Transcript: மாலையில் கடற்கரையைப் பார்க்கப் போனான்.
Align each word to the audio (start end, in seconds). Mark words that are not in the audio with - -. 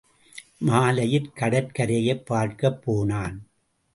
மாலையில் 0.61 1.31
கடற்கரையைப் 1.35 2.25
பார்க்கப் 2.25 2.81
போனான். 2.83 3.37